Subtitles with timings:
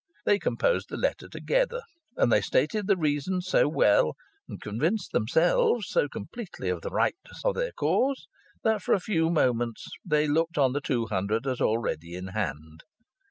[0.25, 1.83] They composed the letter together;
[2.17, 4.15] and they stated the reasons so well,
[4.49, 8.25] and convinced themselves so completely of the righteousness of their cause,
[8.63, 12.81] that for a few moments they looked on the two hundred as already in hand.